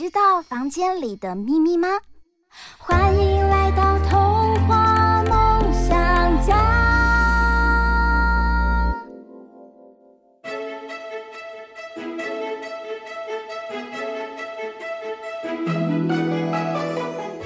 [0.00, 1.86] 知道房间里的秘密吗？
[2.78, 6.56] 欢迎来到童话梦想家。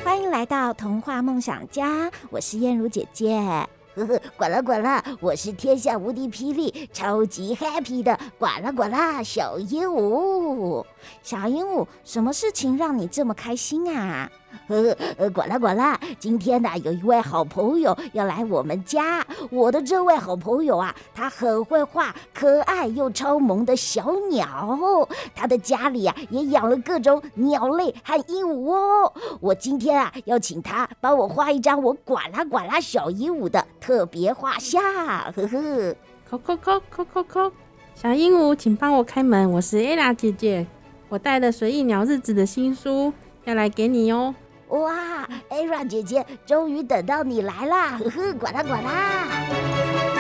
[0.05, 3.69] 欢迎来到童话梦想家，我是燕如姐姐。
[3.95, 10.85] 呵呵，呱啦管啦，我是天下无敌霹雳、超级 happy 的管啦管啦小鹦鹉。
[11.23, 14.29] 小鹦鹉，什么事情让你这么开心啊？
[14.69, 15.99] 呃 呃，呱啦呱啦！
[16.19, 19.25] 今天呢，有一位好朋友要来我们家。
[19.51, 25.09] 我的这位好朋友啊，他很会画可爱又超萌的小鸟。
[25.35, 29.13] 他的家里啊，也养了各种鸟类和鹦鹉哦。
[29.41, 34.83] 我今天啊，要请他帮我画一张我呱啦呱啦小鹦鹉的特别画像。
[34.83, 35.95] 呵呵，
[36.29, 37.53] 扣扣扣扣扣扣，
[37.95, 39.51] 小鹦鹉，请帮我开门。
[39.53, 40.67] 我是 Ella 姐姐，
[41.09, 43.13] 我带了《随意鸟日子》的新书
[43.45, 44.35] 要来给你哦。
[44.69, 47.99] 哇，Ara 姐姐，终于等到你来啦！
[47.99, 50.14] 呵呵，呱啦呱啦。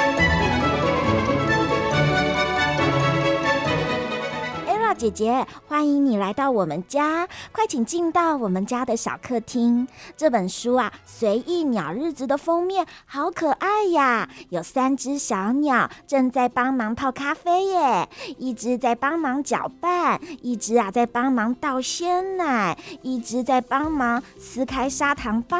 [4.94, 9.88] 姐姐，欢迎你来到我们家，快请进到我们家的小客厅。
[10.16, 25.58] 这本书啊，《随意鸟日子》的封面好可爱呀，有三只小鸟正在帮忙泡咖啡耶，一只在帮忙搅拌，一只啊在帮忙倒鲜奶，一只在帮忙撕开砂糖包。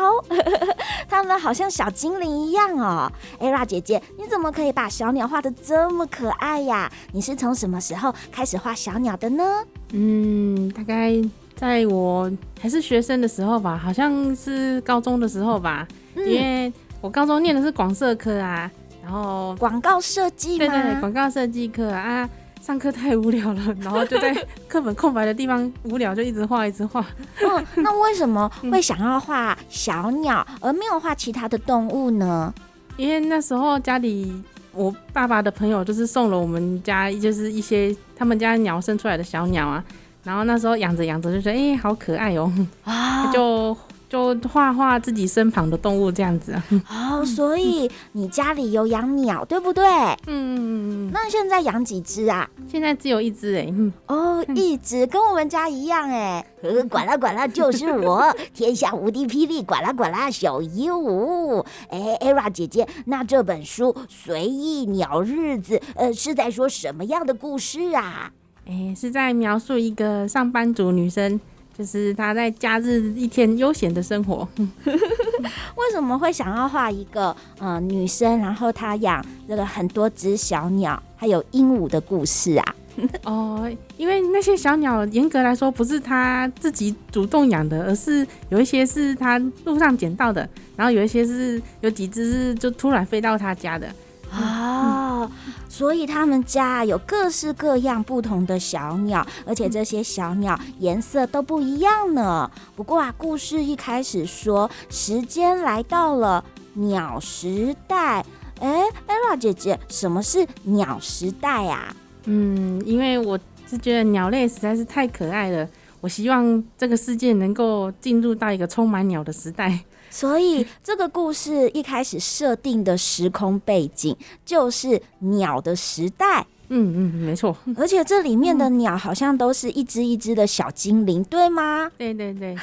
[1.10, 3.10] 它们好像小精灵一样哦。
[3.40, 6.90] 艾拉姐姐，你怎么可以把小鸟画得这么可爱呀？
[7.12, 9.23] 你是从什么时候开始画小鸟的？
[9.24, 9.44] 的呢？
[9.92, 11.12] 嗯，大概
[11.54, 12.30] 在我
[12.60, 15.86] 还是学生的时候吧，好像是高中的时候吧。
[16.14, 18.70] 嗯、因为我高中念的是广设科啊，
[19.02, 22.28] 然后广告设计，对对对，广告设计课啊，
[22.60, 24.34] 上课太无聊了，然后就在
[24.68, 27.04] 课本空白的地方无聊就一直画一直画。
[27.40, 32.52] 嗯，那为什么 会想要画小鸟，而没有画其他的动物呢？
[32.96, 34.42] 因为那时候家里。
[34.74, 39.82] 我爸爸的朋友就是送了我们家，就是一些他们家鸟生出来的小鸟啊，
[40.22, 42.52] 然后那时候养着养着就觉得，哎、欸，好可爱哦、
[42.84, 43.76] 喔，啊，就。
[44.08, 46.64] 就画画自己身旁的动物这样子啊。
[46.88, 49.84] 哦，所以你家里有养鸟，对不对？
[50.26, 51.10] 嗯。
[51.12, 52.48] 那现在养几只啊？
[52.68, 53.72] 现在只有一只哎。
[54.06, 56.44] 哦，一只跟我们家一样哎。
[56.88, 61.64] 管啦管啦，就是我，天下无敌霹雳管啦管啦小鹦鹉。
[61.90, 68.32] 哎，Ella 姐姐，那这本书《随意鸟日子》呃是在说什么样的故事啊？
[68.66, 71.38] 哎，是在描述一个上班族女生。
[71.76, 74.48] 就是他在假日一天悠闲的生活。
[74.58, 82.74] 为什么会想要画一个呃女生，然后她养这个很多只小鸟，还有鹦鹉的故事啊？
[83.24, 93.88] 哦，因为那些小鸟严格来说不是他自己主动养的，而是有一些是他路上捡到的，然后有一些是有几只是就突然飞到他家的。
[94.32, 95.28] 哦，
[95.76, 102.48] 所以他们家有各式各样不同的小鸟，而且这些小鸟颜色都不一样呢。
[102.76, 108.24] 不过啊，故事一开始说时间来到了鸟时代。
[108.60, 111.92] 哎，Ella 姐姐，什么是鸟时代啊？
[112.26, 113.36] 嗯，因为我
[113.68, 115.68] 是觉得鸟类实在是太可爱了，
[116.00, 119.80] 我希望这个世界能够进入到一个充满鸟的时代。
[120.14, 126.46] 所以这个故事一开始设定的时空背景就是鸟的时代。
[126.68, 127.56] 嗯嗯，没错。
[127.76, 131.90] 而且这里面的鸟好像都是一只一只的小精灵，对吗？
[131.98, 132.56] 对对对。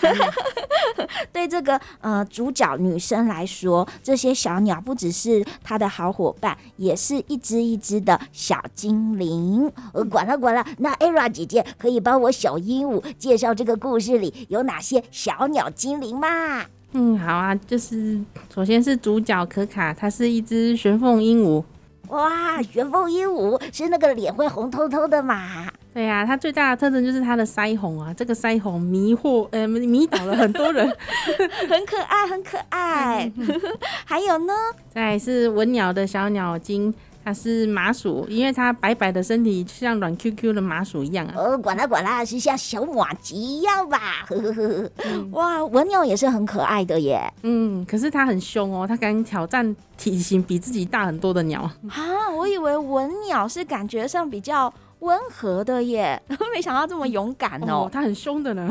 [1.34, 9.70] 对 这个呃主角女生来说，这些小鸟不只是她的好伙伴，也是一只一只的小精灵。
[9.94, 16.66] 呃，管了管了，那 Ella 姐姐可以帮我小鹦鹉介绍这个故事里有哪些小鸟精灵吗？
[16.94, 18.20] 嗯，好啊，就是
[18.54, 21.64] 首先是主角可卡，它是一只玄凤鹦鹉。
[22.10, 25.68] 哇，玄凤鹦鹉是那个脸会红彤彤的嘛？
[25.94, 30.86] 对呀、啊，它最大的特征就是它的腮红啊，这个腮红迷惑呃迷倒了很多人，
[31.70, 33.32] 很可爱，很可爱。
[34.04, 34.54] 还有呢？
[34.94, 41.34] 再来是文鸟的小鸟精，它是麻薯，因为它白白的身体像软 Q Q 的麻薯一样啊。
[41.38, 44.26] 哦，管啦管啦，是像小马吉一样吧？
[44.28, 44.90] 呵呵呵。
[45.06, 47.22] 嗯、 哇，文鸟也是很可爱的耶。
[47.44, 51.62] 嗯，可是它很凶哦，它敢挑战体型比自己大很多的鸟。
[51.90, 56.22] 啊，我以为文鸟是感觉上比较温和的耶，
[56.54, 57.86] 没想到这么勇敢哦。
[57.86, 58.68] 哦，它很凶的呢。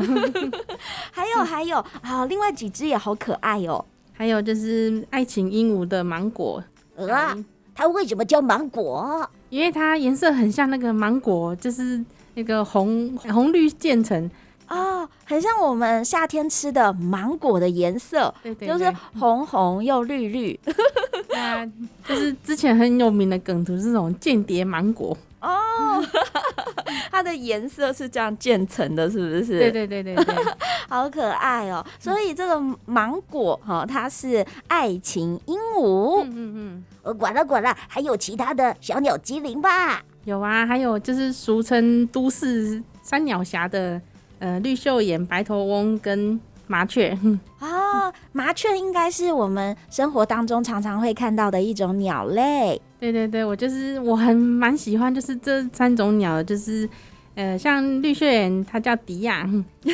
[1.11, 3.83] 还 有还有，好，另外几只也好可爱哦。
[4.13, 6.63] 还有就是爱情鹦鹉的芒果。
[7.09, 7.35] 啊。
[7.81, 9.27] 它为什么叫芒果？
[9.49, 11.99] 因为它颜色很像那个芒果，就是
[12.35, 14.29] 那个红红绿渐层
[14.67, 18.85] 啊，很像我们夏天吃的芒果的颜色，对对，就是
[19.19, 20.59] 红红又绿绿。
[21.33, 21.65] 那
[22.07, 25.90] 就是之前很有名的梗图是这种间谍芒果哦，
[27.11, 29.59] 它的颜色是这样渐层的，是不是？
[29.59, 30.35] 对对对对对，
[30.89, 31.85] 好可爱哦。
[31.99, 36.23] 所以这个芒果哈，它是爱情鹦鹉。
[36.23, 36.83] 嗯嗯嗯。
[37.03, 40.03] 呃，管了管了，还有其他的小鸟精灵吧？
[40.25, 43.99] 有啊，还有就是俗称都市三鸟侠的
[44.37, 46.39] 呃绿袖眼、白头翁跟
[46.71, 47.17] 麻雀。
[47.59, 52.81] 啊，麻雀应该是我们生活当中常常会看到的一种鸟类。
[52.97, 56.87] 对对对，我就是我很蛮喜欢，就是这三种鸟，就是
[57.35, 59.45] 呃像绿血眼它叫迪亚，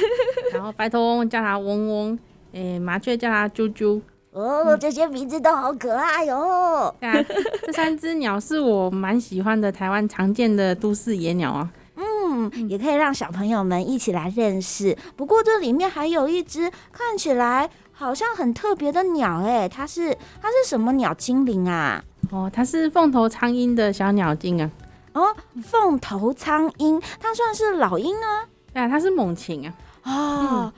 [0.53, 2.19] 然后白头翁叫它嗡嗡，
[2.51, 3.99] 诶、欸、麻雀叫它啾啾。
[4.31, 6.93] 哦，这些名字都好可爱哦！
[6.99, 7.25] 对啊，
[7.65, 11.71] 这三只鸟是我蛮喜欢的台湾常见的都市野鸟啊。
[12.29, 14.97] 嗯，也可以让小朋友们一起来认识。
[15.15, 22.03] 不过这里面还有一只看起来好像很特别的鸟，哎，它是它是什么鸟精灵啊？
[22.31, 24.69] 哦，它是凤头苍鹰的小鸟精啊。
[25.13, 28.45] 哦，凤头苍鹰，它算是老鹰啊？
[28.73, 29.73] 对啊，它是猛禽啊。
[30.07, 30.73] 啊，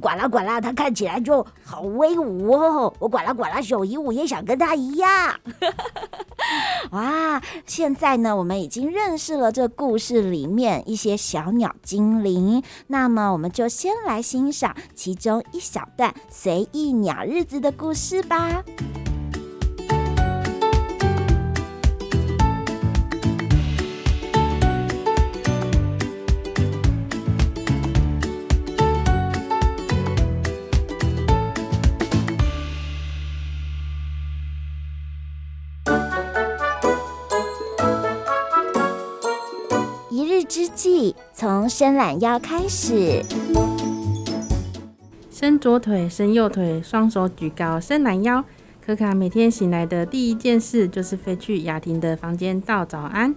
[0.00, 2.94] 管啦管啦，他看起来就好威武哦！
[3.00, 5.34] 我管啦管啦，小鹦鹉也想跟他一样。
[6.92, 18.62] 哇，现在呢，我们已经认识了这故事里面一些小鸟精灵，那么我们就先来欣赏其中一小段随意鸟日子的故事吧。
[40.78, 43.24] 记从伸懒腰开始，
[45.28, 48.44] 伸左腿，伸右腿，双手举高，伸懒腰。
[48.86, 53.34] 可卡每天醒来的第一件事就是飞去雅婷的房间道早安。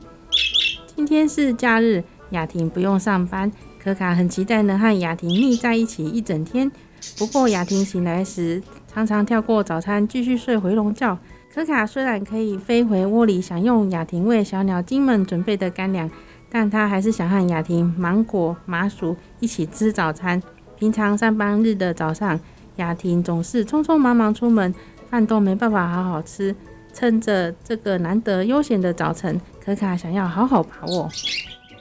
[0.95, 3.51] 今天是假日，雅婷不用上班，
[3.83, 6.71] 可卡很期待能和雅婷腻在一起一整天。
[7.17, 8.61] 不过雅婷醒来时
[8.93, 11.17] 常常跳过早餐，继续睡回笼觉。
[11.51, 16.07] 可卡虽然可以飞回窝里享用雅婷为小鸟精们准备的干粮。
[16.51, 20.43] 但他还是想和雅婷、芒果、麻薯一起吃早餐。
[20.77, 22.37] 平常上班日的早上，
[22.75, 24.75] 雅婷总是匆匆忙忙出门，
[25.09, 26.53] 饭都没办法好好吃。
[26.93, 31.09] 趁着这个难得悠闲的早晨，可卡想要好好把握。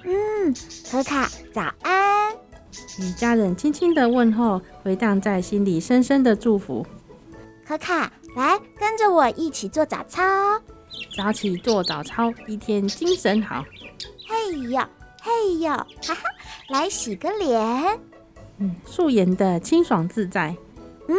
[0.05, 0.55] 嗯，
[0.89, 2.33] 可卡早安，
[3.01, 6.87] 与家人轻轻的问候，回荡在心里深深的祝福。
[7.67, 10.23] 可卡，来跟着我一起做早操。
[11.17, 13.65] 早起做早操，一天精神好。
[14.31, 14.81] 嘿呦，
[15.21, 16.23] 嘿呦，哈哈，
[16.69, 18.01] 来洗个脸。
[18.59, 20.57] 嗯，素颜的清爽自在。
[21.09, 21.17] 嗯，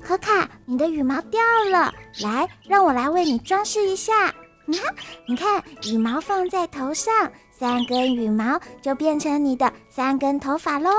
[0.00, 4.34] 可卡，你的羽毛掉了，来，让我来为你装饰一下。
[4.64, 4.92] 你看，
[5.28, 10.90] 你看，羽毛放在头上，三根羽毛就变成你的三根头发喽。
[10.90, 10.96] 啊、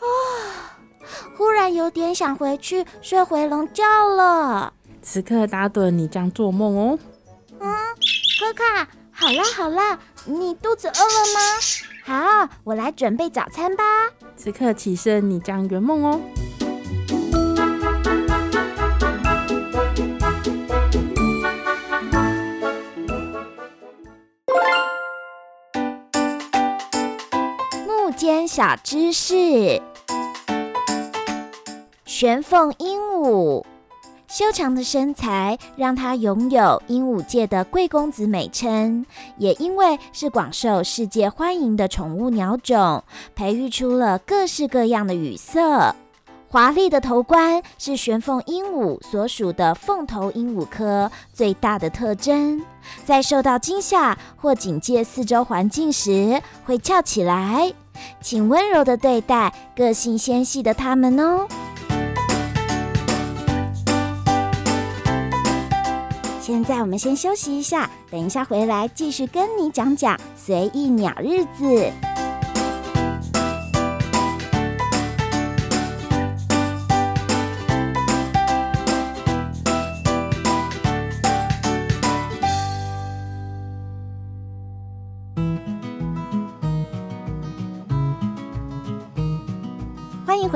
[0.00, 0.06] 哦，
[1.36, 3.82] 忽然有点想回去睡回笼觉
[4.14, 4.72] 了。
[5.02, 6.96] 此刻打盹，你将做梦哦。
[7.58, 7.74] 嗯，
[8.38, 8.88] 可卡。
[9.20, 11.40] 好啦好啦，你肚子饿了吗？
[12.46, 13.82] 好，我来准备早餐吧。
[14.36, 16.20] 此刻起身，你将圆梦哦。
[27.88, 29.82] 木间小知识：
[32.04, 33.64] 玄凤鹦鹉。
[34.28, 39.06] 修长的身材让它拥有鹦鹉界的贵公子美称，
[39.38, 43.02] 也因为是广受世界欢迎的宠物鸟种，
[43.34, 45.96] 培育出了各式各样的羽色。
[46.50, 52.62] 华丽的头冠是玄凤鹦鹉所属的凤头鹦鹉科最大的特征，
[53.06, 57.72] 在受到惊吓或警戒四周环境时会翘起来，
[58.20, 61.48] 请温柔地对待个性纤细的它们哦。
[66.48, 71.92] 现在我们先休息一下，等一下回来继续跟你讲讲随意鸟日子。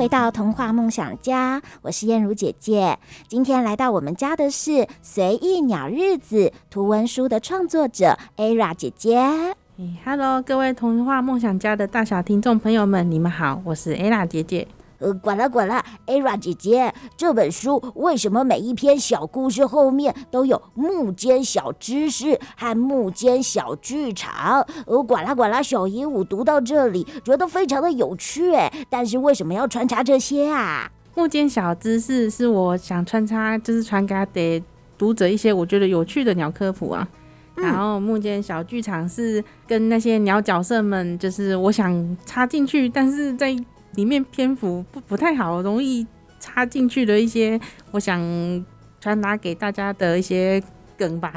[0.03, 2.99] 回到童话梦想家，我是燕如姐姐。
[3.29, 9.55] 今天来到我们家的是随意鸟日子图文书的创作者 Era 姐姐。
[10.03, 14.67] Hello，各位童话梦想家的大小听众朋友们，你们好，我是 Era 姐姐。
[15.03, 24.65] 呃，管啦管啦，Era 姐姐，这本书为什么每一篇小故事后面都有木间小知识和木间小剧场？
[24.85, 30.89] 呃，管啦管啦，小鹦鹉读到这里觉得非常的有趣，哎，但是为什么要穿插这些啊？
[31.15, 34.63] 木间小知识是我想穿插，就是传给
[34.97, 37.05] 读者一些我觉得有趣的鸟科普啊。
[37.55, 43.55] 嗯、然后木间小剧场是跟那些鸟角色们，就是我想插进去，但是在
[43.95, 46.05] 里面篇幅不不太好，容易
[46.39, 47.59] 插进去的一些，
[47.91, 48.19] 我想
[48.99, 50.61] 传达给大家的一些。
[50.97, 51.33] 梗吧，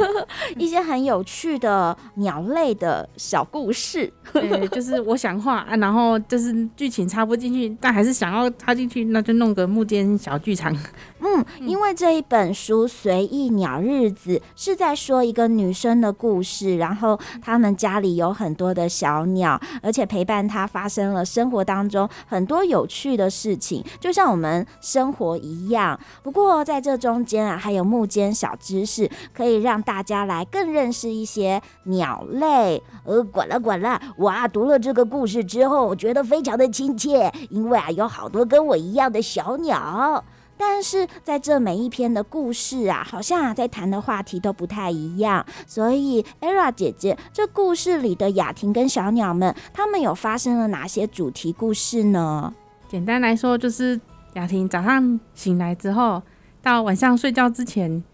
[0.56, 4.12] 一些很有趣的鸟类的小故事。
[4.32, 10.74] 对，就是我想画啊，然后就是剧情插不进去，但还是想要插进去，那就弄个木间小剧场。
[11.20, 25.98] 嗯，因为这一本书《随意鸟日子》是在说一个女生的故事，然后他们家里有很多的小鸟，而且陪伴她发生了生活当中很多有趣的事情，就像我们生活一样。
[26.22, 28.93] 不过在这中间啊，还有木间小知识。
[28.94, 32.82] 是可以让大家来更认识一些鸟类。
[33.04, 40.22] 呃，管了管了，哇，读了这个故事之后，我觉得非常的亲切，因为啊，有好多跟我一样的小鸟。
[40.56, 45.44] 但是在这每一篇的故事啊，好像啊在谈的话题都不太一样。
[45.66, 52.54] 所以，Era 姐姐，这故事里的雅婷跟小鸟们，他们有发生了哪些主题故事呢？
[52.88, 54.00] 简单来说，就是
[54.34, 56.22] 雅婷早上醒来之后，
[56.62, 58.04] 到晚上睡觉之前。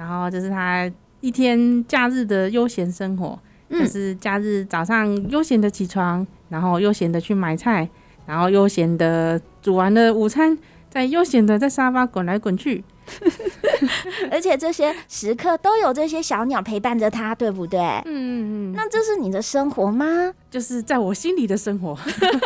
[0.00, 0.90] 然后就是他
[1.20, 3.38] 一天假日的悠闲生活，
[3.68, 7.86] 嗯、就是假日早上悠闲的起床，然后悠闲的去买菜，
[8.24, 10.56] 然后悠闲的煮完了午餐，
[10.90, 12.84] 再悠闲的在沙发滚来滚去。
[14.30, 17.80] 而且这些时刻都有这些小鸟陪伴着他，对不对？
[17.80, 18.72] 嗯嗯嗯。
[18.76, 20.32] 那这是你的生活吗？
[20.48, 21.96] 就是在我心里的生活。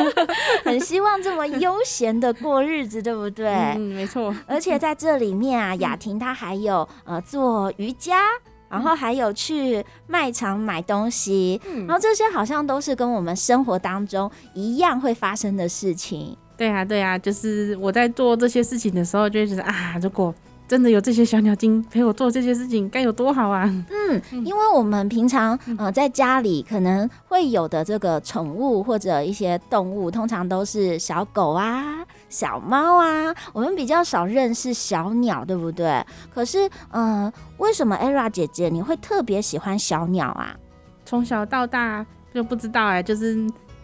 [0.64, 3.46] 很希望这么悠闲的过日子，对不对？
[3.76, 4.34] 嗯，没错。
[4.46, 8.22] 而且在这里面啊，雅婷她还有呃做瑜伽，
[8.70, 16.34] 然后还有去卖场买东西，然后这些好像都是跟我们生活当中一样会发生的事情。
[16.56, 20.32] 对啊，对啊，就是我在做这些事情的时候，就会觉得啊，如果
[20.66, 23.64] 真的有这些小鸟精陪我做这些事情，该有多好啊！
[23.90, 31.98] 嗯，因为我们平常呃在家里可能会有的这个宠物或者一些动物，通常都是小狗啊、
[32.30, 36.02] 小猫啊，我们比较少认识小鸟，对不对？
[36.32, 40.56] 可是，嗯、呃，为什么 Era 姐姐你会特别喜欢小鸟啊？
[41.04, 43.34] 从小到大就不知道哎、欸，就是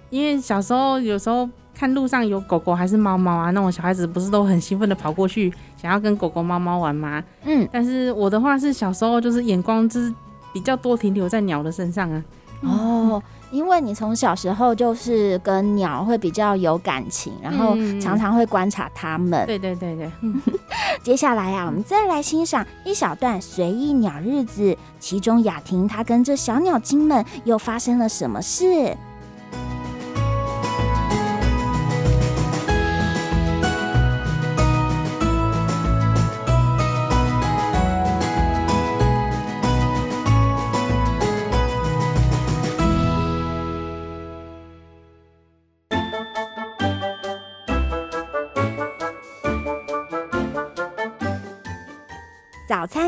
[0.09, 1.49] 因为小时候有时候。
[1.81, 7.25] 看路上有狗狗还是猫猫啊，那种小孩子不是都很兴奋的跑过去，想要跟狗狗猫猫玩吗？
[7.45, 10.13] 嗯，但是我的话是小时候就是眼光就是
[10.53, 12.23] 比较多停留在鸟的身上啊。
[12.61, 19.47] 哦，因为你从小时候就是跟鸟会比较有感情，然后常常会观察它们。
[19.47, 20.11] 对对对对。
[21.03, 28.95] 接下来啊，我们再来欣赏一小段随意鸟日子，其中雅婷她跟这小鸟精们又发生了什么事？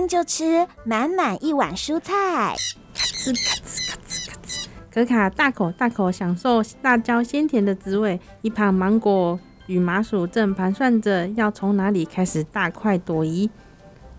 [0.06, 2.54] 就吃满满一碗蔬菜，
[2.94, 4.66] 咔哧咔哧咔哧咔哧。
[4.92, 13.50] 可卡大口大口享受辣椒鲜甜的滋味，一旁芒果与麻薯正盘算着要从哪里开始大快朵颐。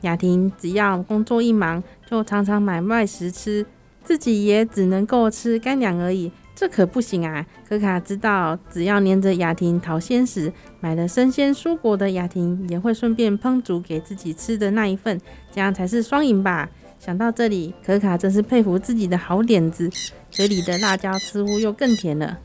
[0.02, 3.66] 雅婷只要工作一忙，就常常买外食吃，
[4.04, 6.32] 自己也只能够吃干粮而已。
[6.56, 7.46] 这可不行啊！
[7.68, 15.20] 可卡知道，只要黏着雅婷讨鲜时，买了生鲜蔬果的雅婷也会顺便烹煮给自己吃的那一份，
[15.52, 16.70] 这样才是双赢吧？
[17.00, 19.90] 想到这里，可卡真是佩服自己的好点子，
[20.30, 22.40] 嘴里的辣椒似乎又更甜了。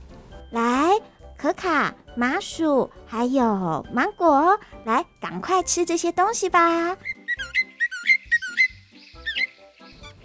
[0.51, 0.89] 来，
[1.37, 6.97] 可卡、麻薯还有芒果，来，赶快吃这些东西吧！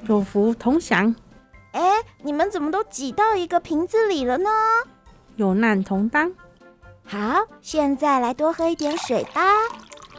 [0.08, 1.14] 有福同享。
[1.74, 4.50] 哎，你们怎么都挤到一个瓶子里了呢？
[5.36, 6.32] 有难同当。
[7.04, 9.42] 好，现在来多喝一点水吧。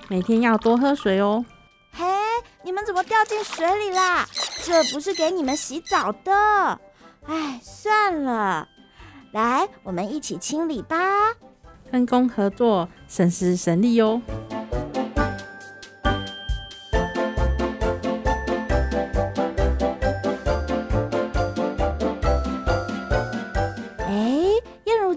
[0.09, 1.45] 每天要多喝水哦。
[1.93, 2.05] 嘿，
[2.63, 4.27] 你们怎么掉进水里啦？
[4.65, 6.81] 这不是给你们洗澡的。
[7.27, 8.69] 哎，算了，
[9.33, 10.99] 来，我们一起清理吧。
[11.91, 14.21] 分工合作，省时省力哟。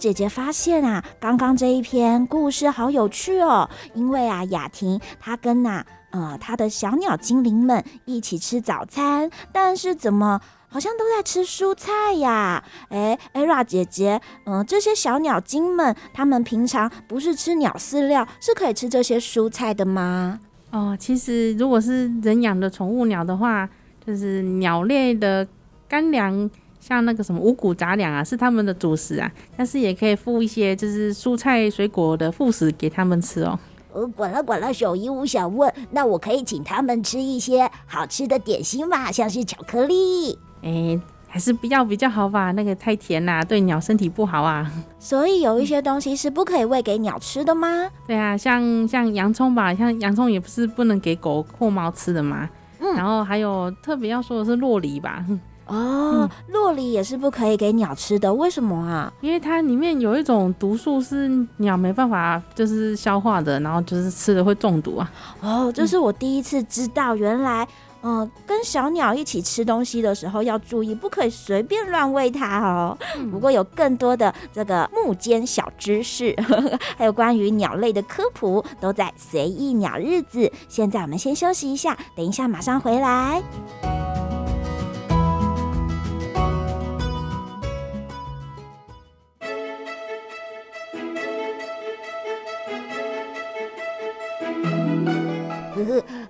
[0.08, 3.70] 姐姐发现啊，刚刚这一篇故事好有趣哦。
[3.94, 12.64] 因为啊，雅婷她跟呐、呃，她的小鸟精灵们一起吃早餐，但是怎么好像都在吃蔬菜呀？
[12.88, 20.40] 哎，Era 姐姐，嗯、这些小鸟精们，他们平常不是吃鸟饲料，是可以吃这些蔬菜的吗？
[20.72, 23.68] 哦，其实如果是人养的宠物鸟的话，
[24.06, 25.46] 就是鸟类的
[25.90, 26.50] 干粮。
[26.88, 33.60] 像那个什么五谷杂粮啊，是他们的主食啊，但是也可以附一些就是蔬菜水果的副食给他们吃哦。
[33.94, 39.12] 呃，管了管了，小姨，我想问，那我可以请他们吃一些好吃的点心吗？
[39.12, 40.38] 像是巧克力？
[40.62, 44.72] 哎、欸，还是不要比较好吧，那个太甜啦，对鸟身体不好啊。
[44.98, 47.90] 所以有一些东西是不可以喂给鸟吃的吗？
[48.08, 52.50] 对啊，像像洋葱吧，像洋葱也不是不能给狗或猫吃的嘛。
[52.80, 55.26] 嗯，然后还有特别要说的是洛梨吧。
[55.68, 59.12] 哦，洛梨也是不可以给鸟吃的，为什么啊？
[59.22, 65.12] 因为它里面有一种毒素是鸟没办法就是消化的，然后就是吃了会中毒啊。
[65.42, 67.68] 哦，这是我第一次知道，原来，
[68.02, 72.98] 嗯、呃，跟小鸟一起吃东西的时候要注意，不可以随便乱喂它哦。
[73.30, 80.50] 不过有更多的这个木间小知识，呵 呵还有关于鸟类的科普，都在随意鸟日子。
[80.70, 83.44] 现在我们先休息一下，等一下马上回来。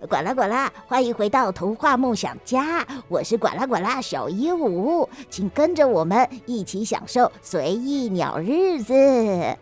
[0.07, 8.93] 呱啦呱啦，欢迎回到童话梦想家，我是呱啦呱啦小鹦鹉，请跟着我们一起享受随意鸟日子。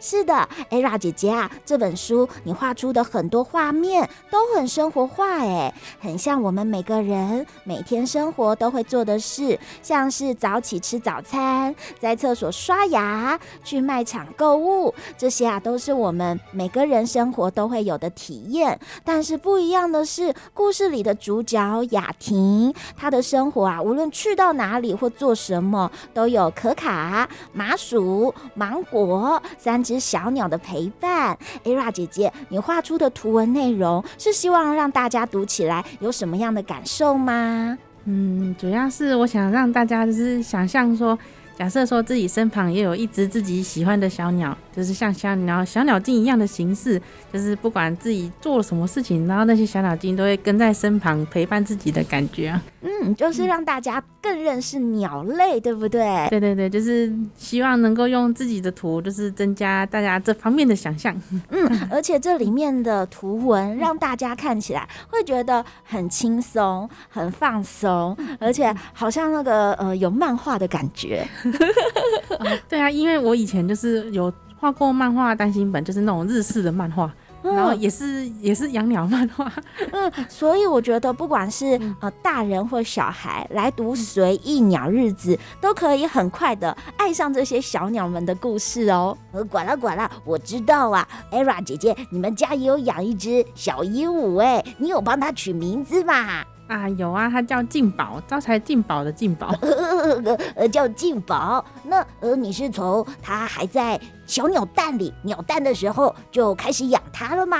[0.00, 18.76] 是的，Era 姐姐啊，这本书你画出的很多画面都很生活化，哎，很像我们每个人每天生活都会做的事，像是早起吃早餐，在厕所刷牙，去卖场购物，这些啊都是我们每个人生活都会有的体验。
[19.04, 31.36] 但是不一样的是，故事里的主角雅婷，她的生活啊，无论去到哪里或做什么，都有可卡、麻薯、芒果三只小鸟的陪伴。
[31.64, 37.76] Era 姐姐，你画出的图文内容是希望让大家读起来有什么样的感受吗？
[38.04, 41.18] 嗯，主要是我想让大家就是想象说。
[41.58, 47.00] 假设说自己身旁也有一只自己喜欢的小鸟，就是像小鸟、小鸟精一样的形式，
[47.32, 52.62] 就是不管自己做了什么事情，然后那些小鸟精都会跟在身旁陪伴自己的感觉啊。
[52.82, 56.26] 嗯，就是让大家更认识鸟类，对不对？
[56.30, 61.14] 对对对，就是希望能够用自己的图，就是增加大家这方面的想象。
[61.50, 71.26] 嗯，而且这里面的图文让大家看起来会觉得很轻松、很放松，而且好像那个呃有漫画的感觉。
[72.38, 77.10] 哦、对啊，因为我以前就是有画过漫画单行本，就是那种日式的漫画，
[77.42, 79.50] 嗯、然后也是也是养鸟漫画，
[79.90, 89.16] 嗯，所以我觉得不管是呃大人或小孩来读《随意鸟日子》，都可以很快的爱上这些小鸟们的故事哦。
[89.32, 96.44] 呃，管了管了，我知道啊，Era 姐姐，你们家也有养一只小鹦鹉哎，你有帮它取名字吗？
[96.70, 101.64] 啊，有啊，它叫进宝，招财进宝的进宝，呃呃，叫进宝。
[101.82, 107.58] 那呃，你是从它还在小鸟蛋里鸟蛋的时候就开始养它了嘛？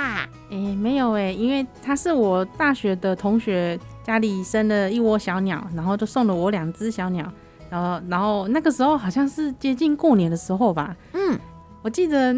[0.49, 7.29] 哎、欸，没有哎、欸，因为它是我大学的同学家里生了一窝小鸟，然后就送了我两只小鸟，
[7.69, 10.95] 然后然后那个时候好像是接近过年的时候吧。
[11.11, 11.37] 嗯，
[11.81, 12.33] 我记得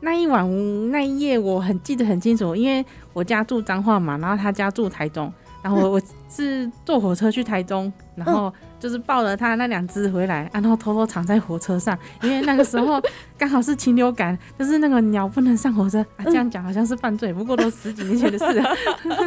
[0.00, 2.82] 那一晚那一夜我很记得很清楚，因为
[3.12, 5.30] 我家住彰化嘛，然后他家住台中。
[5.64, 5.98] 然后我
[6.28, 13.00] 是坐火车去台中，然后就是抱了他那两只回来，然后偷偷藏在火车上，因为那个时候
[13.38, 16.24] 刚好是禽流感，就是那个鸟不能上火车啊。
[16.26, 18.76] 这样讲好像是犯罪，不过都十几年前的事了。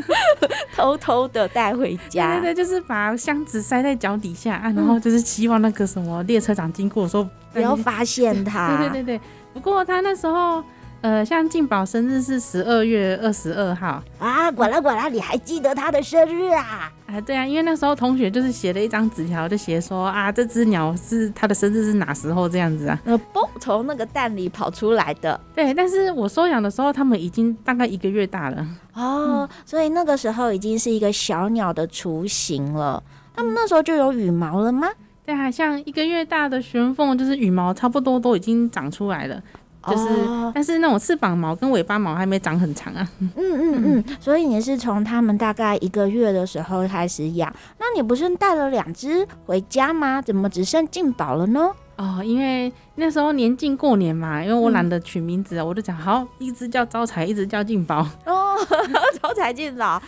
[0.77, 8.77] 偷偷的带回家，对对对，就是把箱子塞在脚底下啊，然后就是希望那个什么列车长经过的时候不要发现它。
[8.77, 9.21] 对对对对，
[9.55, 10.63] 不过他那时候。
[11.01, 16.91] 呃，像静宝生日是十二月二十二号啊，管了管了，你还记得他的生日啊？
[17.05, 22.99] 啊，对啊，因为那时候同学就是写了一张纸条，就写说啊，这只鸟是他的生日是哪时候这样子啊？
[23.05, 25.39] 呃，嘣，从那个蛋里跑出来的。
[25.53, 28.67] 对，但是我收养的时候，他们已经大概一个月大了。
[28.93, 33.01] 哦，所以那个时候已经是一个小鸟的雏形了。
[33.35, 34.89] 他们那时候就有羽毛了吗？
[35.23, 39.41] 对啊，像一个月大的玄凤，就是羽毛差不多都已经长出来了。
[39.89, 43.07] 就是，哦、但是那种翅膀毛跟尾巴毛还没长很长啊。
[43.19, 50.21] 嗯嗯嗯，所以你是从他们大概一个月的时候开始养，那你不是带了两只回家吗？
[50.21, 51.71] 怎么只剩静宝了呢？
[51.95, 58.07] 哦，因为那时候年近过年嘛，因为我懒得取名字，嗯、我就讲好，一只叫招财，一只叫进宝。
[58.25, 58.55] 哦，
[59.19, 59.99] 招财进宝，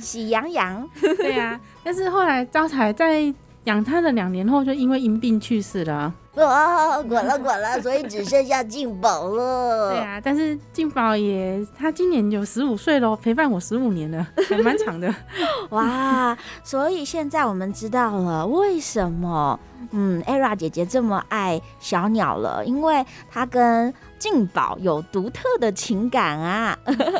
[0.00, 0.88] 喜羊羊。
[1.18, 3.32] 对呀、啊，但是后来招财在
[3.64, 6.12] 养它的两年后，就因为因病去世了。
[6.36, 9.90] 哇，滚了滚了，所以只剩下静宝了。
[9.90, 15.14] 对啊， 但是静宝也，他今年有十五岁喽，陪伴我十五年了，还蛮长的。
[15.70, 19.58] 哇，所以现在我们知道了为什么，
[19.92, 26.76] 嗯，Era 姐姐这么爱小鸟了，因为她跟静宝有独特的情感啊。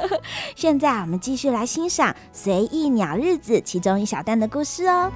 [0.57, 5.13] 现在我们继续来欣赏《随意鸟日子》其中一小段的故事哦。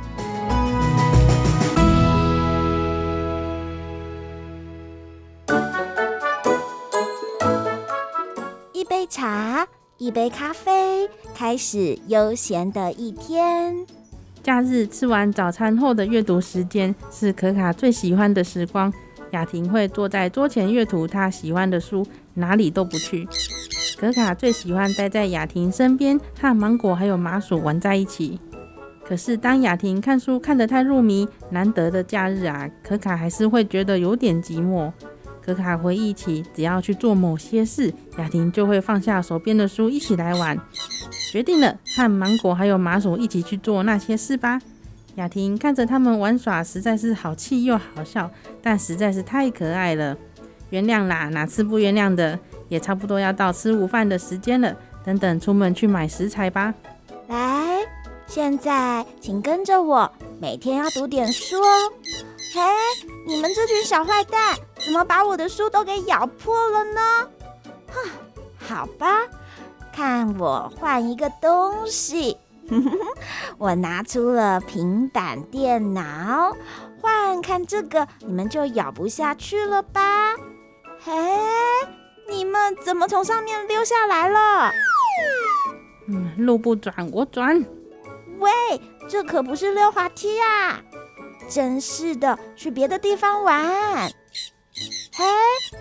[8.98, 9.64] 杯茶，
[9.98, 13.86] 一杯咖啡，开始悠闲的一天。
[14.42, 18.92] 假日吃完早餐后的阅读时间是可卡最喜欢的时光。
[19.30, 23.28] 雅婷会坐在桌前阅读她喜欢的书，哪里都不去。
[23.96, 28.40] 可卡最喜欢待在雅婷身边，和芒果还有麻薯玩在一起。
[29.04, 34.90] 可是当雅婷看书看得太入迷，难得的假日啊，可卡还是会觉得有点寂寞。
[35.48, 40.60] 可卡回忆起，只要去做某些事，雅婷就会放下手边的书，一起来玩。
[41.32, 44.60] 决定了，和芒果还有麻薯一起去做那些事吧。
[45.14, 48.30] 雅婷看着他们玩耍，实在是好气又好笑，
[48.60, 50.14] 但实在是太可爱了。
[50.68, 52.38] 原谅啦，哪次不原谅的？
[52.68, 56.74] 也差不多要到吃午饭的时间了，等等出门去买食材吧。
[57.28, 57.78] 来，
[58.26, 61.90] 现在请跟着我，每天要读点书哦。
[62.52, 62.60] 嘿，
[63.26, 64.58] 你们这群小坏蛋！
[64.88, 67.00] 怎么把我的书都给咬破了呢？
[67.92, 68.10] 哼，
[68.58, 69.20] 好吧，
[69.92, 72.38] 看我换一个东西。
[73.58, 76.56] 我拿出了平板电脑，
[77.02, 80.34] 换看这个，你们就咬不下去了吧？
[81.04, 81.12] 嘿，
[82.26, 84.72] 你们怎么从上面溜下来了？
[86.08, 87.62] 嗯，路不转我转。
[88.38, 88.50] 喂，
[89.06, 90.80] 这可不是溜滑梯啊！
[91.46, 94.10] 真是的，去别的地方玩。
[95.18, 95.24] 嘿，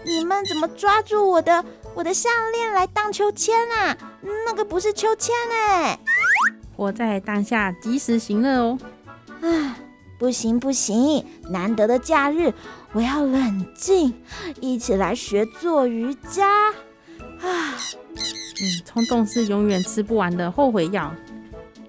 [0.04, 3.96] 你们怎么抓住我的我的项链来荡秋千啊？
[4.48, 6.00] 那个不是秋千哎！
[6.76, 8.80] 活在当下及时行乐哦。
[9.42, 9.78] 啊，
[10.18, 12.52] 不行不行，难得的假日，
[12.94, 14.20] 我要冷静，
[14.60, 16.48] 一起来学做瑜伽。
[17.40, 17.78] 啊，
[18.10, 21.14] 嗯，冲动是永远吃不完的后悔药。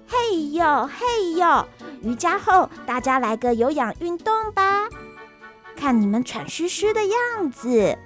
[0.05, 1.67] 嘿呦嘿呦，
[2.03, 4.87] 瑜伽后大家来个有氧运动吧。
[5.79, 7.97] 看你们喘吁吁的样子，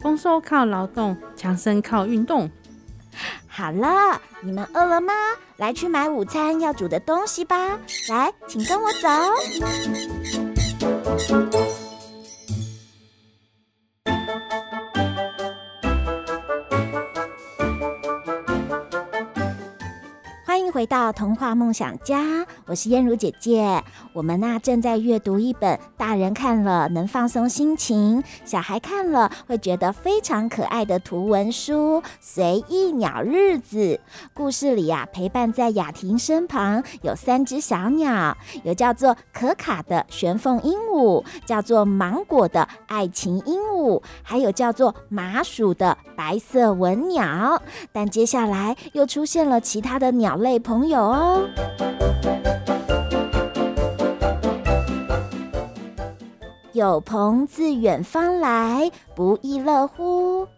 [0.00, 2.50] 丰收靠劳动，强身靠运动。
[3.46, 5.12] 好了，你们饿了吗？
[5.58, 7.78] 来去买午餐要煮的东西吧。
[8.08, 9.08] 来，请跟我走。
[20.74, 23.80] 回到童话梦想家，我是燕如姐姐。
[24.12, 33.78] 我们呢、正在阅读一本大人看了能放松心情，小孩看了会觉得非常可爱的图文书《随意鸟日子》。
[34.34, 47.62] 故事里呀、啊，陪伴在雅婷身旁有三只小鸟，有叫做可卡的玄凤鹦鹉，叫做芒果的爱情鹦鹉，还有叫做麻薯的白色文鸟。
[47.92, 50.58] 但接下来又出现了其他的鸟类。
[50.64, 51.48] 朋朋友哦，
[56.72, 60.48] 有朋自远方来，不亦乐乎？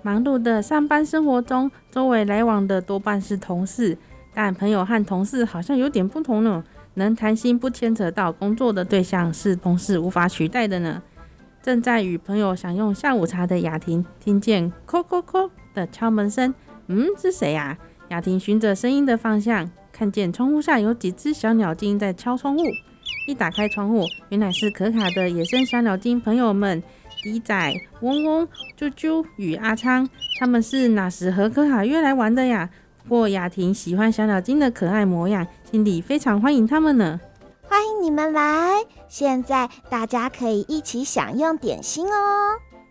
[0.00, 3.98] 忙碌的上班生活中，周围来往的多半是同事，
[4.32, 6.64] 但朋友和同事好像有点不同呢。
[6.94, 11.02] 能谈心不牵扯到工作的对象，是同事无法取代的呢。
[11.62, 16.54] 正在与朋友享用下午茶的雅婷，听见“叩叩叩”的敲门声，
[16.86, 17.76] 嗯，是谁呀？
[18.10, 22.62] 雅婷循着声音的方向，看见窗户下有几只小鸟精在敲窗户。
[23.26, 26.82] 一打开窗户，原来是可卡的野生小鸟精朋友们——
[27.22, 30.08] 迪仔、嗡嗡、啾啾与阿昌。
[30.38, 32.68] 他们是哪时和可卡约来玩的呀？
[33.04, 37.18] 不不过雅婷喜欢小鸟精的可爱模样，心里非常欢迎他们呢。
[37.62, 38.84] 欢迎你们来！
[39.08, 42.12] 现在大家可以一起享用点心哦。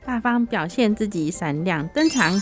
[0.05, 2.33] 大方表现自己，闪亮登场。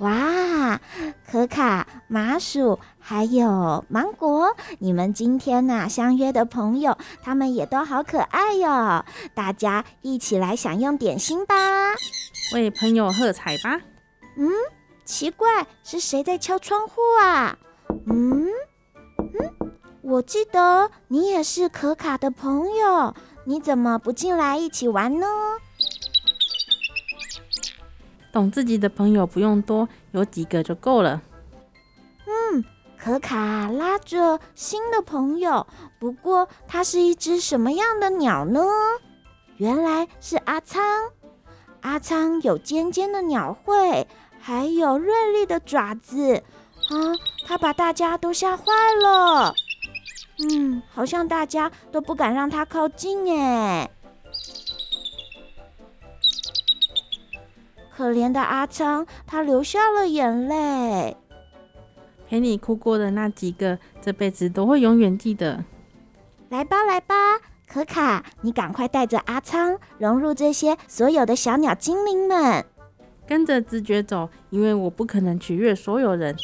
[0.00, 0.78] 哇，
[1.26, 9.02] 可卡、麻薯还有芒果，你们今天呐、啊、相约的朋友，他们也都好可爱哟！
[9.34, 11.54] 大家一起来享用点心吧，
[12.52, 13.80] 为朋友喝彩吧。
[14.36, 14.50] 嗯，
[15.06, 17.56] 奇怪，是谁在敲窗户啊？
[18.06, 18.48] 嗯
[19.18, 19.70] 嗯，
[20.02, 23.14] 我记得你也是可卡的朋友，
[23.46, 25.26] 你怎么不进来一起玩呢？
[28.36, 31.22] 懂自己的朋友不用多，有几个就够了。
[32.26, 32.62] 嗯，
[32.98, 35.66] 可卡拉着新的朋友，
[35.98, 38.60] 不过它是一只什么样的鸟呢？
[39.56, 40.84] 原来是阿仓。
[41.80, 44.06] 阿仓有尖尖的鸟喙，
[44.38, 46.34] 还有锐利的爪子。
[46.34, 48.64] 啊，它把大家都吓坏
[49.02, 49.54] 了。
[50.50, 53.88] 嗯，好像大家都不敢让它靠近哎。
[57.96, 61.16] 可怜的阿昌，他流下了眼泪。
[62.28, 65.64] 陪你哭过的那几个，这辈子都会永远记得。
[66.50, 67.14] 来吧，来吧，
[67.66, 72.66] 可卡，你赶快带着阿仓融入这些所有的小鸟精灵们，
[73.26, 76.36] 跟着直觉走，因为我不可能取悦所有人。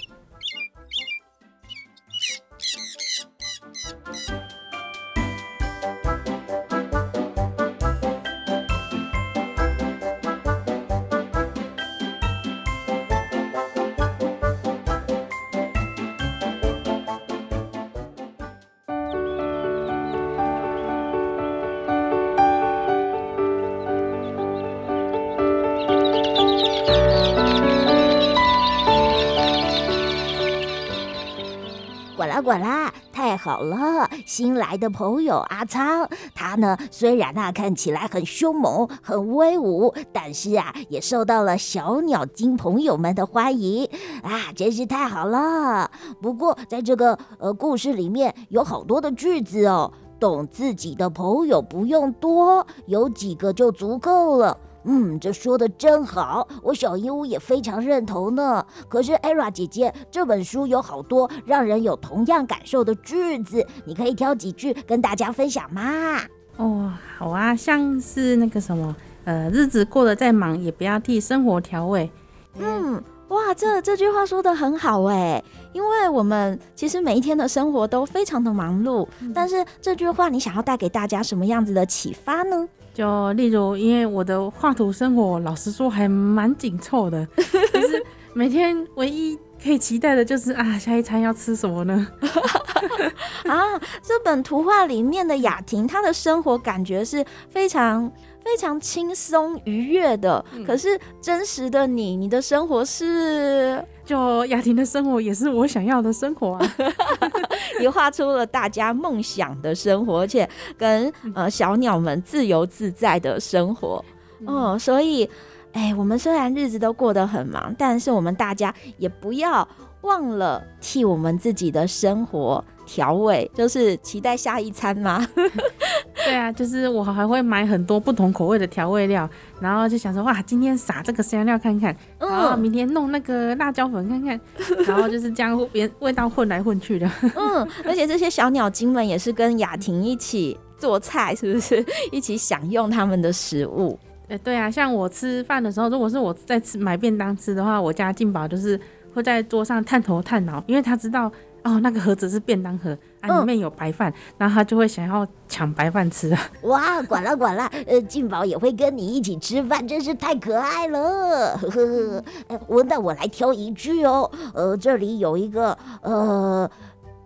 [33.42, 34.08] 好了！
[34.24, 43.84] 新来的朋友阿仓，他呢虽然啊看起来很凶猛、很威武，但是啊也受到了小鸟精朋友们的欢迎
[44.22, 45.90] 啊，真是太好了。
[46.20, 54.56] 不过在这个呃故事里面有好多的句子哦，懂自己的朋友不用多，有几个就足够了。
[54.84, 58.64] 嗯，这说的真好，我小鹦鹉也非常认同呢。
[58.88, 66.20] 可是艾拉姐姐，这本书有好多让人有同样感受的句子，你可以挑几句跟大家分享吗？
[66.56, 72.10] 哦，好啊，像是那个什么，呃，日子过得再忙，也不要替生活调味。
[72.58, 75.42] 嗯，哇，这这句话说的很好哎，
[75.72, 82.68] 因为我们其实每一天的生活都非常的忙碌，嗯，但是这句话你想要带给大家什么样子的启发呢？
[82.94, 92.06] 就例如，因为我的画图生活，老实说还蛮紧凑的， 就是每天唯一可以期待的就是啊，下一餐要吃什么呢？
[93.48, 98.10] 啊，这本图画里面的雅婷，她的生活感觉是非常
[98.44, 100.64] 非常轻松愉悦的，嗯。
[100.64, 103.84] 可是真实的你，你的生活是？
[104.04, 106.74] 就雅婷的生活也是我想要的生活啊！
[107.78, 114.04] 你画出了大家梦想的生活，而且跟呃小鸟们自由自在的生活。
[114.44, 115.30] 哦，所以，
[115.72, 119.66] 哎，我们虽然日子都过得很忙，但是我们大家也不要
[120.00, 125.24] 忘了替我们自己的生活调味，就是期待下一餐吗？
[126.24, 129.28] 对啊，就是我还会买很多不同口味的调味料，
[129.60, 134.40] 然后就想说哇，今天撒这个香料看看，然后明天弄那个辣椒粉看看，
[134.86, 137.10] 然后就是这样别味道混来混去的。
[137.34, 141.84] 嗯，而且这些小鸟精们也是跟雅婷一起做菜，是不是？
[142.12, 143.98] 一起享用他们的食物。
[144.28, 148.78] 哎，对啊，像我吃饭的时候，如果是我在吃买便当吃的话，我家进宝就是
[149.12, 151.30] 会在桌上探头探脑，因为他知道。
[151.64, 156.40] 哦，那个盒子是便当盒啊，里面有白饭，嗯，然后他就会想要抢白饭吃啊。
[156.64, 161.56] 哇，管了管了，呃，进宝也会跟你一起吃饭，真是太可爱了。
[161.56, 162.22] 呵
[162.68, 166.70] 呵，那我来挑一句哦，呃，这里有一个，呃，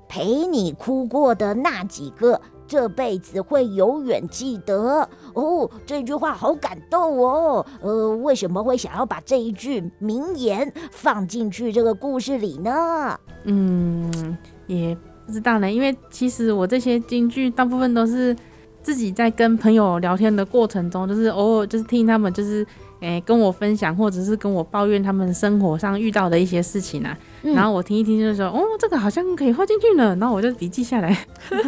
[0.09, 2.41] 陪你哭过的那几个。
[2.69, 7.65] 这辈子会永远记得哦，这句话好感动哦。
[7.81, 13.17] 呃，为什么会想要把这一句名言放进去这个故事里呢？
[13.45, 18.35] 嗯，也不知道呢，因为其实我这些金句大部分都是
[18.81, 22.65] 自己在跟朋友聊天的过程中，就是偶尔就是听他们就是
[23.01, 27.19] 诶跟我分享，或者是跟我抱怨他们生活上遇到的一些事情啊。
[27.42, 31.09] 嗯、然后我听一听就说，哦，这个好像可以画进去呢，然后我就笔记下来。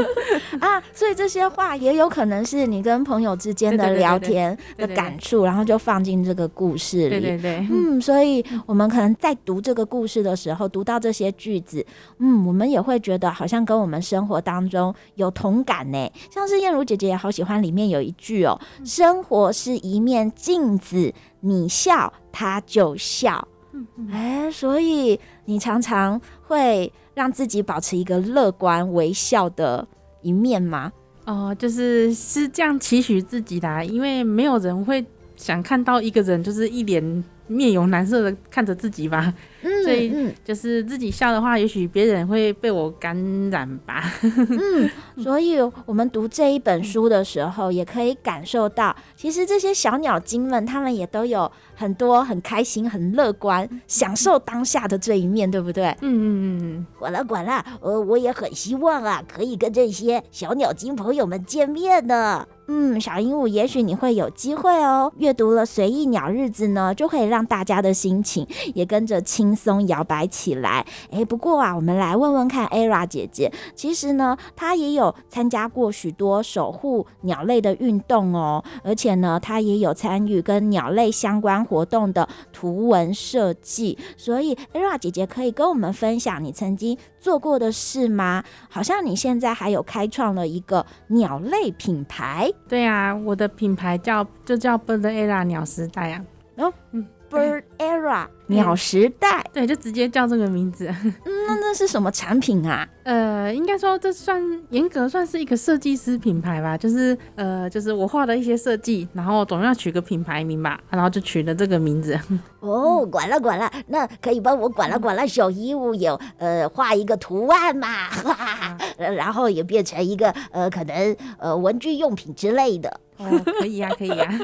[0.61, 7.21] 啊，所以这些话也有可能是你跟朋友之间的聊天的感触，然后就放进这个故事里。
[7.21, 11.85] 对对对，嗯，所以我们可能在读这个故事的时候，读到这些句子，
[12.19, 16.11] 嗯，我们也会觉得好像跟我们生活当中有同感呢。
[16.31, 23.47] 像是燕如姐姐也好喜欢里面有一句哦，生活是一面镜子，你笑他就笑。
[23.73, 29.87] 嗯嗯，哎，所以你常常会让自己保持一个乐观微笑的
[30.23, 30.93] 一面吗？
[31.25, 35.05] 哦，就是是这样期许自己的啊，因为没有人会
[35.37, 39.33] 想看到一个人就是一脸面有难色的看着自己吧。
[39.63, 43.17] 嗯，所以就是自己笑的话，也许别人会被我感
[43.51, 44.05] 染吧。
[44.23, 44.91] 嗯，
[45.23, 55.89] 所以我们读这一本书的时候，也可以感受到，其实这些小鸟精们，他们也都有很多很开心、很乐观、享受当下的这一面，对不对？
[56.01, 62.47] 嗯嗯嗯，管了管了，呃，我也很希望啊，可以跟这些小鸟精朋友们见面呢。
[62.71, 65.11] 嗯，小鹦鹉，也许你会有机会哦。
[65.17, 70.85] 阅读了《随意鸟日子》呢，就可以让大家的心情也跟着轻松摇摆起来。
[71.11, 83.99] 哎，不过啊，我们来问问看，Era 姐姐，其实呢，她也有参加过许多守护鸟类的运动哦，而且呢，她也有参与跟鸟类相关活动的图文设计。
[84.17, 88.43] 所以，Era 姐姐可以跟我们分享你曾经做过的事吗？
[88.71, 92.51] 好像你现在还有开创了一个鸟类品牌。
[92.69, 96.25] 对啊，我的品牌叫就叫 Bird Era 鸟时代啊。
[96.57, 100.87] 哦，嗯，Bird Era 鸟时代，对，就直接叫这个名字。
[101.05, 102.89] 嗯，那那是什么产品啊？
[103.05, 106.77] 呃，应该说这算严格算是一个设计师品牌吧。
[106.77, 112.19] 就是呃，就是我画的一些设计，然后总要取个品牌名吧，然后就取了这个名字。
[112.61, 117.89] 哦，管了管了，那可以帮我管了管了小衣物有呃画一个图案嘛？
[117.89, 123.01] 啊、 然后也变成一个呃可能呃文具用品之类的。
[123.19, 123.27] 哦，
[123.59, 124.39] 可以呀、啊，可以呀、啊。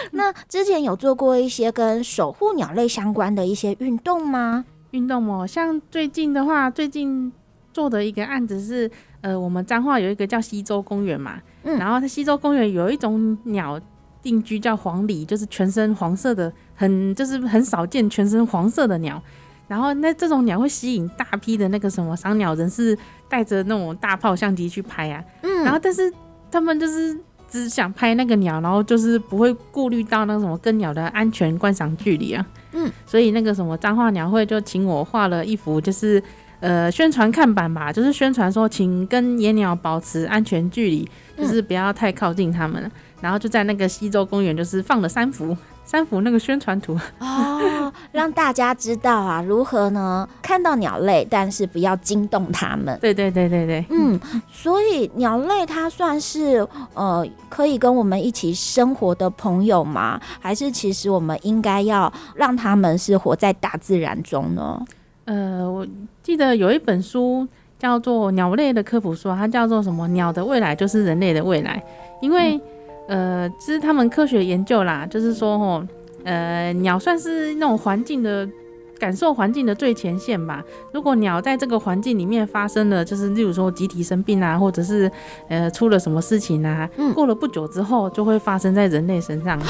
[0.12, 4.64] 那之前有做过一些跟守护鸟类相关的一些运动吗？
[4.92, 7.30] 运动哦，像最近的话，最近
[7.72, 13.78] 做的一个案子是，呃，我们彰化有一个叫西洲公园嘛，嗯，然后它西洲公园有一种鸟
[14.22, 19.22] 定居叫黄鹂，就是全身黄色的，很就是很少见全身黄色的鸟。
[19.66, 22.96] 然后那这种鸟会吸引大批的那个什么赏鸟人士
[23.28, 26.10] 带着那种大炮相机去拍啊，嗯，然后但是
[26.50, 27.18] 他们就是。
[27.48, 32.46] 只想拍那个鸟，然后就是不会顾虑到那个什么跟鸟的安全观赏距离啊。
[32.72, 36.22] 嗯，所以那个什么彰化鸟会就请我画了一幅，就是
[36.60, 42.82] 呃宣传看板吧，就是宣传说请跟野鸟保持安全距离，就是不要太靠近它们。
[42.82, 42.90] 嗯、
[43.22, 45.56] 然后就在那个西洲公园，就是放了三幅。
[45.90, 52.98] 三幅那个宣传图哦， 让大家知道啊，如何呢看到鸟类，但是不要惊动它们。
[53.00, 54.20] 对对对对对，嗯，
[54.52, 60.20] 所以鸟类它算是呃可以跟我们一起生活的朋友吗？
[60.38, 64.78] 还是其实我们应该要让他们是活在大自然中呢？
[65.24, 65.86] 呃，我
[66.22, 67.48] 记得有一本书
[67.78, 70.06] 叫做《鸟类的科普书》，它叫做什么？
[70.08, 71.82] 鸟的未来就是人类的未来，
[72.20, 72.58] 因为。
[72.58, 72.60] 嗯
[73.08, 75.82] 呃，其实他们科学研究啦，就是说，吼，
[76.24, 78.46] 呃，鸟算是那种环境的
[78.98, 80.62] 感受环境的最前线吧。
[80.92, 85.10] 如果鸟在这个环境里面发生了，就是例如说集体生病啊，或者是
[85.48, 89.64] 呃出了什么事情啊，嗯，过了不久之后就会发生在人类身上啊，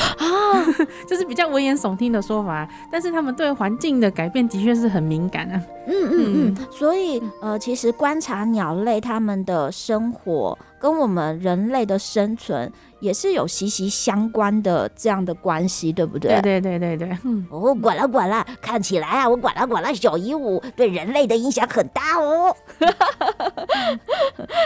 [1.07, 2.69] 就是比较危言耸听的说法。
[2.91, 5.63] 但是他们对环境的改变的确是很敏感啊。
[5.87, 12.71] 嗯嗯嗯，所以呃，其实观察鸟类它们的生活跟我们人类的生存。
[13.01, 16.41] 也是有息息相关的这样的关系，对不对？
[16.41, 17.19] 对对对对对。
[17.25, 22.55] 嗯，哦，管了管了，看起来啊，我管了管了，小鹦鹉对人类的影响很大哦。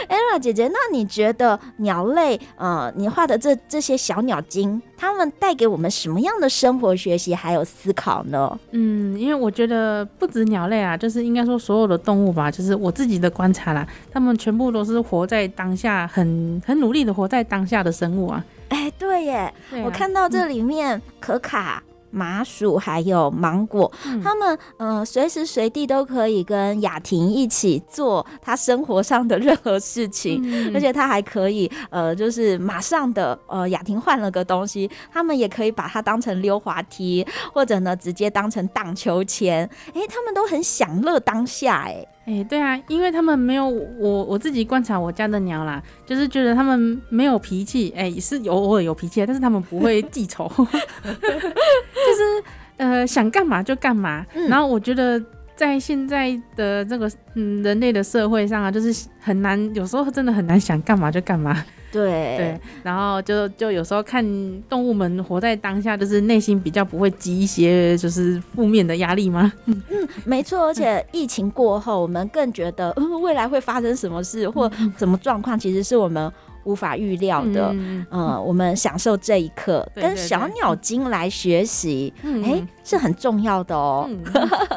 [0.09, 8.57] Era 姐姐，那你觉得鸟类，呃，你画的这这些小鸟精，它们带给我们什么样的生活学习还有思考呢？
[8.71, 18.45] 嗯，因为我觉得不止鸟类啊，就是应该说所有的动物吧，就是我自己的观察啦，他们全部都是活在当下，很很努力的活在当下的生物啊。
[18.69, 21.83] 哎，对耶，对啊，我看到这里面，嗯，可卡。
[22.13, 42.05] 麻薯还有芒果，嗯、他们呃随时随地都可以跟雅婷一起做他生活上的任何事情，嗯、而且他还可以呃就是马上的呃雅婷换了个东西，他们也可以把它当成溜滑梯，或者呢直接当成荡秋千，哎，他们都很享乐当下，哎。
[42.25, 52.43] 哎、欸，对啊，因为他们没有我我自己观察我家的鸟啦，就是觉得他们没有脾气，哎、欸，是有偶尔有脾气，但是他们不会记仇， 就是
[52.77, 54.25] 呃想干嘛就干嘛。
[54.33, 55.21] 嗯、然后我觉得
[55.55, 61.63] 在现在的这个嗯人类的社会上啊，就是很难，有时候真的很难想干嘛就干嘛。
[61.93, 64.25] 对对，然后就就有时候看
[64.67, 69.53] 动物们活在当下，就是内心比较不会积一些就是负面的压力吗？
[69.65, 69.81] 嗯，
[70.25, 76.31] 没错，而且疫情过后，我们更觉得，嗯，未来会发生什么事或什么状况，其实是我们。
[76.63, 84.07] 无法预料的，嗯，呃、我们享受这一刻，跟小鸟精来学习，哎、嗯欸，是很重要的哦。
[84.09, 84.21] 嗯、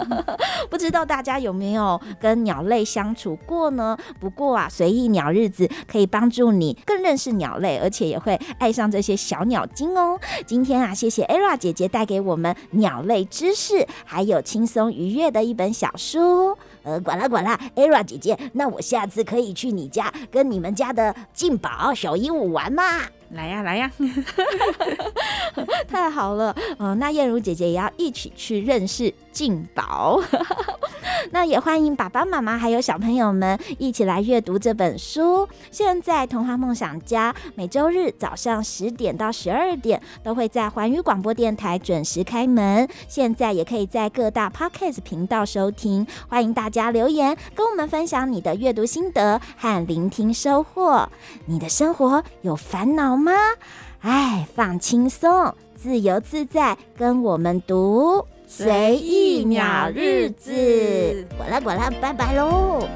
[0.70, 3.96] 不知道大家有没有跟鸟类相处过呢？
[4.18, 10.18] 不过啊，随意鸟日子可以帮助你更认识鸟类，而且也会爱上这些小鸟精哦。
[10.46, 16.56] 今天啊，谢谢 Era 姐姐带给我们鸟类知识，还有轻松愉悦的一本小书。
[16.82, 23.02] 呃，管啦管啦，Era 姐姐，那我下次可以去你家跟你们家的静宝好小鹦鹉玩嘛？
[23.30, 23.90] 来呀来呀，
[25.88, 26.54] 太好了！
[26.78, 30.20] 嗯、那燕如姐姐也要一起去认识静宝。
[31.32, 35.48] 那也欢迎爸爸妈妈还有小朋友们一起来阅读这本书。
[35.72, 46.06] 现在童话梦想家每周日早上十点到十二点都会在环宇广播电台准时开门，现在也可以在各大 Podcast 频道收听。
[46.28, 51.08] 欢迎大家留言跟我们分享你的阅读心得和聆听收获。
[51.46, 53.32] 你的生活有烦恼吗？
[54.00, 62.86] 哎，放轻松，自由自在，跟我们读随意鸟日子，管啦管啦，拜拜喽。